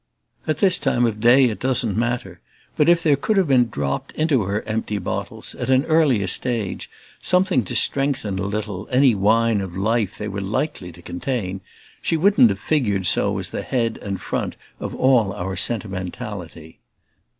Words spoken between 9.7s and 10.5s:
life they were